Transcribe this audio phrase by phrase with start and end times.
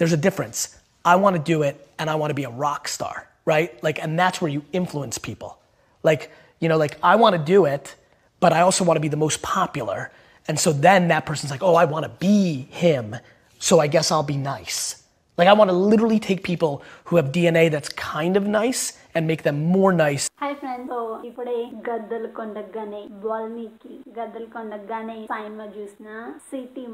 [0.00, 0.80] there's a difference.
[1.04, 3.70] I want to do it and I want to be a rock star, right?
[3.82, 5.58] Like, and that's where you influence people.
[6.02, 7.94] Like, you know, like I want to do it,
[8.40, 10.10] but I also want to be the most popular.
[10.48, 13.16] And so then that person's like, oh, I want to be him,
[13.58, 15.02] so I guess I'll be nice.
[15.36, 19.26] Like, I want to literally take people who have DNA that's kind of nice and
[19.26, 20.24] make them more nice.
[20.44, 20.98] Hi friends, so
[21.28, 21.56] ಇಪ್ಪಡೆ
[21.88, 26.08] ಗದ್ದಲ್ ಕೊಂಡ ಗಣೆ ವಾಲ್ಮೀಕಿ ಗದ್ದಲ್ ಕೊಂಡ ಗಣೆ ಸೈನ್ಮ ಜ್ಯೂಸ್ನ
[26.50, 26.84] ಸಿಟಿ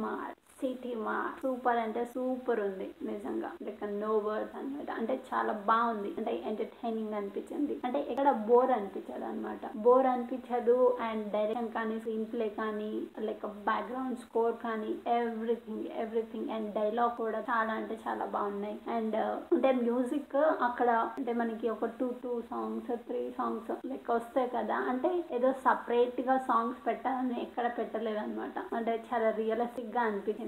[0.60, 3.48] Seetimaarr super అంటే super ఉంది నిజంగా.
[3.66, 6.10] Like no words అనమాట అంటే చాలా బాగుంది.
[6.18, 7.74] అంటే ఎంటర్టైనింగ్ అనిపించింది.
[7.86, 10.76] అంటే ఎక్కడ బోర్ అనిపించదు అనమాట బోర్ అనిపించదు
[11.08, 12.90] అండ్ డైరెక్షన్ కానీ స్క్రీన్ ప్లే కానీ
[13.26, 18.78] లైక్ బ్యాక్గ్రౌండ్ స్కోర్ కానీ ఎవ్రీథింగ్ ఎవ్రీథింగ్ అండ్ డైలాగ్ కూడా చాలా అంటే చాలా బాగున్నాయి.
[18.96, 20.36] అండ్ uh, అంటే మ్యూజిక్
[20.68, 24.78] అక్కడ అంటే మనకి ఒక two two songs three songs like వస్తాయి కదా.
[24.92, 30.44] అంటే ఏదో సపరేట్గా సాంగ్స్ పెట్టాలని ఎక్కడ పెట్టలేదు అనమాట అంటే చాలా రియలిస్టిక్గా అనిపించింది.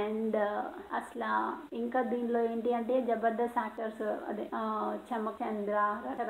[0.00, 0.36] అండ్
[0.98, 1.30] అసలు
[1.76, 4.44] ఇంకా దీనిలో ఏంటి అంటే జబర్దస్త్ యాక్టర్స్ అదే
[5.08, 5.76] చమకేంద్ర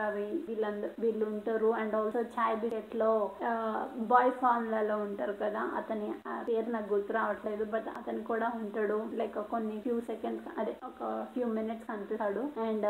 [0.01, 1.71] రవి వీళ్ళందరూ వీళ్ళు ఉంటారు.
[1.81, 3.11] అండ్ ఆల్సో చాయ్ బికెట్లో
[4.13, 8.99] బాయ్ ఫార్మ్లలో ఉంటారు కదా అతని ఆ పేరు నాకు గుర్తు రావట్లేదు బట్ అతను కూడా ఉంటాడు.
[9.21, 12.45] లైక్ కొన్ని ఫ్యూ సెకండ్స్ అదే ఒక ఫ్యూ మినిట్స్ కనిపిస్తాడు.
[12.67, 12.87] అండ్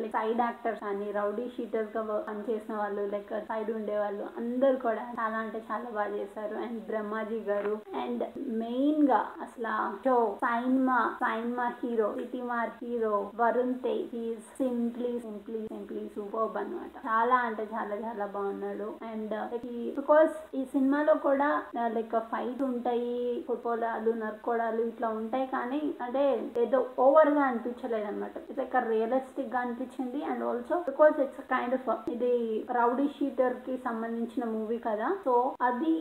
[0.00, 5.58] లైక్ సైడ్ యాక్టర్స్ అని రౌడీ షీటర్స్గా పనిచేసిన వాళ్ళు లైక్ సైడ్ ఉండేవాళ్ళు అందరు కూడా చాలా అంటే
[5.70, 6.56] చాలా బాగా చేశారు.
[6.66, 7.74] అండ్ బ్రహ్మాజీ గారు.
[8.02, 8.24] అండ్
[8.62, 9.69] మెయిన్గా అసలు
[10.04, 17.36] so cinema cinema hero Seetimaarr hero Varun Tej he's simply simply simply super అనమాట చాలా
[17.48, 18.88] అంటే చాలా చాలా బాగున్నాడు.
[19.10, 19.34] అండ్
[19.98, 21.48] బికాస్ ఈ సినిమాలో కూడా
[21.96, 23.16] లైక్ ఫైట్ ఉంటాయి
[23.48, 23.86] ఫుట్బాల్
[24.22, 26.24] నరుకోడాలు ఇట్లా ఉంటాయి కానీ అంటే
[26.62, 30.20] ఏదో ఓవర్గా అనిపించలేదు అనమాట లైక్ రియలిస్టిక్గా అనిపించింది.
[30.30, 32.34] And also because it's kind of ఇది
[32.78, 35.08] రౌడీ షీటర్కి సంబంధించిన మూవీ కదా.
[35.26, 35.34] సో
[35.68, 35.92] అది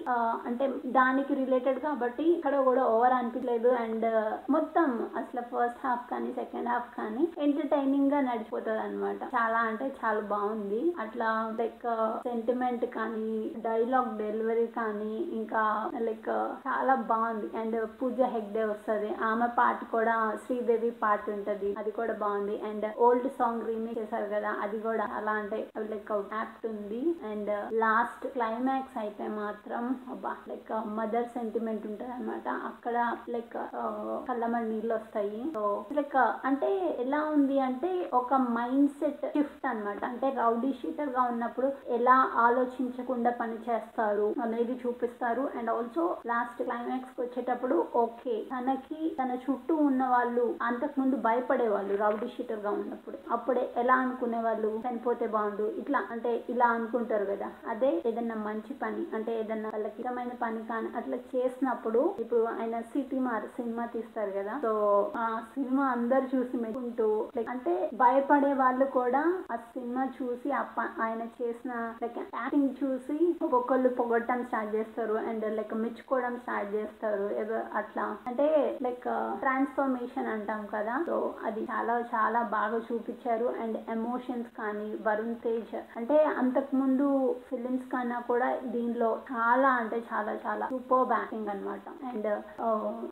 [0.50, 0.68] అంటే
[1.00, 3.59] దానికి రిలేటెడ్ కాబట్టి ఇక్కడ కూడా ఓవర్ అనిపించలేదు.
[3.68, 9.86] అండ్ uh, మొత్తం అసలు ఫస్ట్ హాఫ్ కానీ సెకండ్ హాఫ్ కానీ ఎంటర్టైనింగ్గా నడిచిపోతుంది అనమాట చాలా అంటే
[10.02, 10.82] చాలా బాగుంది.
[11.00, 11.30] అట్లా
[11.60, 11.86] లైక్
[12.28, 15.64] సెంటిమెంట్ uh, కానీ డైలాగ్ డెలివరీ కానీ ఇంకా
[16.08, 17.50] లైక్ uh, చాలా బాగుంది.
[17.58, 19.12] అండ్ పూజ హెగ్డే వస్తుంది.
[19.22, 20.16] ఆమె పాట కూడా
[20.46, 21.72] శ్రీదేవి పాట ఉంటది.
[21.78, 22.58] అది కూడా బాగుంది.
[22.62, 25.60] అండ్ ఓల్డ్ సాంగ్ రీమేక్ చేశారు కదా అది కూడా అలా అంటే
[25.92, 27.02] లైక్ యాక్ట్ ఉంది.
[27.32, 32.98] అండ్ లాస్ట్ క్లైమాక్స్ అయితే మాత్రం అబ్బా లైక్ మదర్ సెంటిమెంట్ ఉంటది అనమాట అక్కడ
[33.30, 35.52] లైక్ కళ్ళమని నీళ్ళు వస్తాయి.
[35.54, 40.06] సో లైక్ అంటే ఎలా ఉంది అంటే ఒక మైండ్ సెట్ షిఫ్ట్ అన్నమాట.
[40.06, 45.50] అంటే రౌడీ షీటర్గా ఉన్నప్పుడు ఎలా ఆలోచించకుండా పని చేస్తారు అనేది చూపిస్తారు.
[45.56, 51.96] అండ్ ఆల్సో లాస్ట్ క్లైమాక్స్కి వచ్చేటప్పుడు ఓకే తనకి తన చుట్టూ ఉన్న వాళ్ళు అంతకు ముందు భయపడే వాళ్ళు
[51.96, 53.18] రౌడీ షీటర్గా ఉన్నప్పుడు.
[53.32, 55.64] అప్పుడే ఎలా అనుకునే వాళ్ళు చనిపోతే బాగుండు.
[55.64, 57.50] ఇట్లా అంటే ఇలా అనుకుంటారు కదా.
[57.68, 63.20] అదే ఏదన్నా మంచి పని అంటే ఏదన్నా వాళ్ళకి ఇష్టమైన పని కానీ అట్లా చేసినప్పుడు ఇప్పుడు ఆయన సిటీ
[63.20, 64.60] మార్ సినిమా తీస్తారు కదా.
[64.62, 64.72] సో
[65.18, 72.18] ఆ సినిమా అందరు చూసి మెచ్చుకుంటూ అంటే భయపడే వాళ్ళు కూడా ఆ సినిమా చూసి ఆయన చేసిన లైక్
[72.18, 77.34] యాక్టింగ్ చూసి ఒక్కొక్కళ్ళు పొగడటం స్టార్ట్ చేస్తారు అండ్ లైక్ మెచ్చుకోవడం స్టార్ట్ చేస్తారు.
[77.34, 78.18] ఏదో అట్లా.
[78.28, 79.04] అంటే లైక్
[79.40, 81.04] ట్రాన్స్ఫర్మేషన్ అంటాం కదా.
[81.06, 83.54] సో అది చాలా చాలా బాగా చూపించారు.
[83.62, 90.38] అండ్ ఎమోషన్స్ కానీ వరుణ్ తేజ్ అంటే అంతకు ముందు ఫిలిమ్స్ కన్నా కూడా దీనిలో చాలా అంటే చాలా
[90.48, 92.44] చాలా సూపర్ బ్యాకింగ్ అనమాట అండ్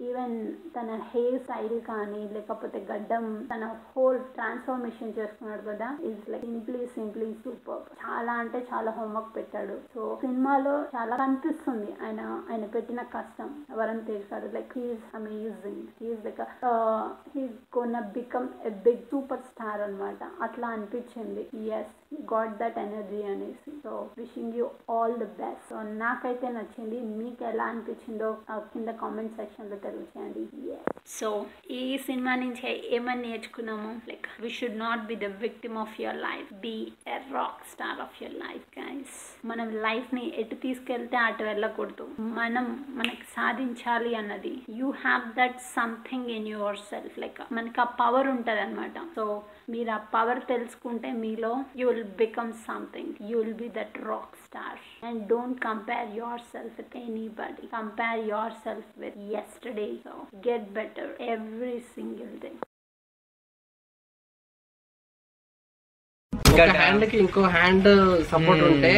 [0.04, 0.17] ఈవెన్
[0.76, 7.34] తన హెయిర్ స్టైల్ కానీ లేకపోతే గడ్డం తన హోల్ ట్రాన్స్ఫర్మేషన్ చేసుకున్నాడు కదా is like simply simply
[7.34, 9.80] super చాలా అంటే చాలా హోంవర్క్ పెట్టాడు.
[9.96, 13.66] సో సినిమాలో చాలా కనిపిస్తుంది ఆయన ఆయన పెట్టిన కష్టం.
[13.72, 16.42] వరుణ్ తేజ్ గారు like he's amazing he's like
[17.36, 17.46] he
[17.78, 21.50] gone become a big super star అనమాట అట్లా అనిపించింది.
[21.66, 27.00] ఎస్ గాట్ దట్ ఎనర్జీ అనేసి so wishing you all the best so నాకైతే నచ్చింది.
[27.20, 28.30] మీకు ఎలా అనిపించిందో
[28.74, 30.44] కింద కామెంట్ సెక్షన్లో తెలియచేయండి.
[31.18, 31.30] సో
[31.72, 33.92] ఈ సినిమా నుంచి ఏమని నేర్చుకున్నాము?
[34.10, 36.76] Like we should not be the victim of your life be
[37.16, 39.16] a rock star of your life guys
[39.52, 42.08] మనం లైఫ్ని ఎటు తీసుకెళ్తే అటు వెళ్ళకూడదు.
[42.40, 42.66] మనం
[43.00, 44.56] మనకి సాధించాలి అన్నది.
[44.80, 46.48] You have that something in
[46.92, 49.26] yourself like మనకి ఆ పవర్ ఉంటుంది అనమాట సో
[49.70, 51.88] మీరు ఆ పవర్ తెలుసుకుంటే మీలో you
[52.68, 56.10] something you will be that rock star and don't compare
[56.54, 58.22] yourself with anybody compare
[58.66, 60.14] yourself with yesterday so
[60.48, 62.52] get better every single day
[66.56, 67.88] ఒక హ్యాండ్కి ఇంకో హ్యాండ్
[68.30, 68.92] సపోర్ట్ ఉంటే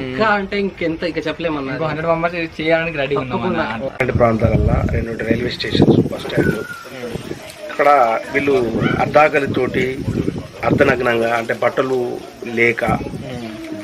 [0.00, 1.76] ఇంకా అంటే ఇంకెంత ఇక చెప్పలేమన్నారు.
[1.76, 3.82] ఇంకో హండ్రెడ్ మెంబర్స్ చేయడానికి రెడీ ఉన్నాం.
[4.00, 6.56] రెండు ప్రాంతాలల్లో రెండు రైల్వే స్టేషన్స్ బస్ స్టాండ్
[7.70, 7.88] అక్కడ
[8.34, 8.56] వీళ్ళు
[9.04, 9.84] అర్ధాకలితోటి
[10.66, 11.98] అర్ధనగ్నంగా అంటే బట్టలు
[12.58, 12.84] లేక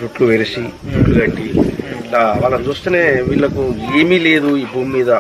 [0.01, 0.63] జుట్లు వెలిసి
[0.93, 1.47] జుట్లు కట్టి
[1.97, 3.63] ఇట్లా వాళ్ళని చూస్తేనే వీళ్ళకు
[4.01, 5.11] ఏమీ లేదు ఈ భూమి మీద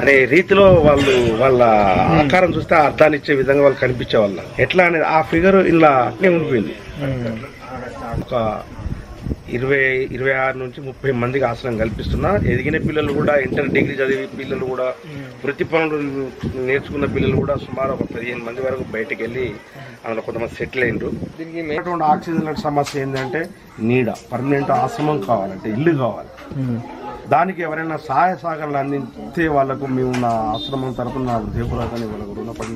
[0.00, 1.12] అనే రీతిలో వాళ్ళు
[1.42, 1.60] వాళ్ళ
[2.18, 6.74] ఆకారం చూస్తే అర్థాన్ని ఇచ్చే విధంగా వాళ్ళు కనిపించే వాళ్ళ ఎట్లా అనేది ఆ ఫిగర్ ఇలా అట్నే ఉండిపోయింది.
[8.24, 8.34] ఒక
[9.56, 9.80] ఇరవై
[10.16, 12.30] ఇరవై ఆరు నుంచి ముప్పై మందికి ఆసనం కల్పిస్తున్నా.
[12.52, 14.86] ఎదిగిన పిల్లలు కూడా ఇంటర్ డిగ్రీ చదివి పిల్లలు కూడా
[15.44, 15.98] వృత్తి పనులు
[16.68, 19.46] నేర్చుకున్న పిల్లలు కూడా సుమారు ఒక పదిహేను మంది వరకు బయటకు వెళ్ళి
[20.04, 21.10] అందులో కొంతమంది సెటిల్ అయినరు.
[21.38, 23.42] దీనికి మెయిన్ ఆక్సిజన్ సమస్య ఏంటంటే
[23.88, 26.30] నీడ పర్మనెంట్ ఆశ్రమం కావాలంటే ఇల్లు కావాలి.
[27.34, 32.74] దానికి ఎవరైనా సహాయ సహకారాలు అందించే వాళ్ళకు మేము నా ఆశ్రమం తరపున నా హృదయపూర్వకంగా వాళ్ళకు రుణపడి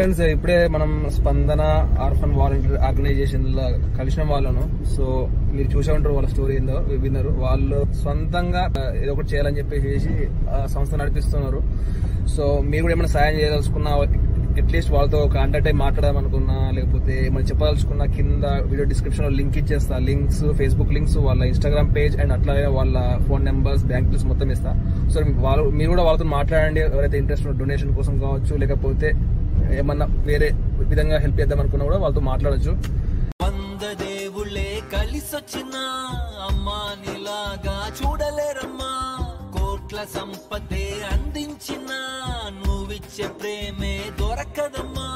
[0.00, 1.62] ఫ్రెండ్స్ ఇప్పుడే మనం స్పందన
[2.04, 3.64] ఆర్ఫన్ వాలంటీర్ ఆర్గనైజేషన్లో
[3.96, 4.62] కలిసిన వాళ్ళను.
[4.92, 5.04] సో
[5.56, 7.30] మీరు చూసే ఉంటారు వాళ్ళ స్టోరీ ఏందో విన్నారు.
[7.42, 8.62] వాళ్ళు సొంతంగా
[9.00, 10.12] ఏదో ఒకటి చేయాలని చెప్పేసి
[10.56, 11.60] ఆ సంస్థ నడిపిస్తున్నారు.
[12.34, 13.92] సో మీరు కూడా ఏమైనా సాయం చేయదలుచుకున్నా
[14.60, 19.98] అట్లీస్ట్ వాళ్ళతో కాంటాక్ట్ అయ్యి మాట్లాడదామనుకున్నా లేకపోతే ఏమైనా చెప్పదలుచుకున్నా కింద వీడియో డిస్క్రిప్షన్లో లింక్ ఇచ్చేస్తా.
[20.08, 22.96] లింక్స్ ఫేస్బుక్ లింక్స్ వాళ్ళ ఇన్స్టాగ్రామ్ పేజ్ అండ్ అట్లాగే వాళ్ళ
[23.28, 24.72] ఫోన్ నెంబర్స్ బ్యాంక్ డీటెయిల్స్ మొత్తం ఇస్తా.
[25.12, 26.82] సో వాళ్ళు మీరు కూడా వాళ్ళతో మాట్లాడండి.
[26.94, 29.10] ఎవరైతే ఇంట్రెస్ట్ డొనేషన్ కోసం కావచ్చు లేకపోతే
[29.72, 30.50] ఏమన్నా వేరే
[30.90, 32.72] విధంగా హెల్ప్ చేద్దాం అనుకున్నా కూడా వాళ్ళతో మాట్లాడొచ్చు.
[33.42, 35.76] వంద దేవుళ్ళే కలిసొచ్చిన
[36.48, 38.92] అమ్మా నీలాగా చూడలేరమ్మా.
[39.58, 41.90] కోట్ల సంపదే అందించిన
[42.60, 45.08] నువ్విచ్చే ప్రేమే దొరకదమ్మా.